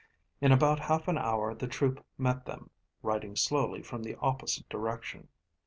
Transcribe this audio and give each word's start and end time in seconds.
In 0.41 0.51
about 0.51 0.79
half 0.79 1.07
an 1.07 1.19
hour 1.19 1.53
the 1.53 1.67
troop 1.67 2.03
met 2.17 2.47
them, 2.47 2.71
riding 3.03 3.35
slowly 3.35 3.83
from 3.83 4.01
the 4.01 4.17
opposite 4.17 4.67
direction. 4.67 5.27